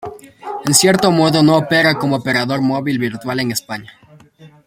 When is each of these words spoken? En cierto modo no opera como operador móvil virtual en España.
En 0.65 0.73
cierto 0.73 1.11
modo 1.11 1.43
no 1.43 1.55
opera 1.57 1.93
como 1.99 2.15
operador 2.15 2.59
móvil 2.61 2.97
virtual 2.97 3.39
en 3.41 3.51
España. 3.51 3.91